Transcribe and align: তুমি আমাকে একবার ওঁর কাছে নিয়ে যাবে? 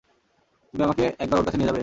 তুমি 0.73 0.83
আমাকে 0.83 1.03
একবার 1.19 1.37
ওঁর 1.39 1.45
কাছে 1.45 1.57
নিয়ে 1.57 1.69
যাবে? 1.69 1.79